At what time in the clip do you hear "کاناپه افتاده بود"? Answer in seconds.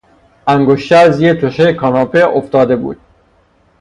1.71-2.97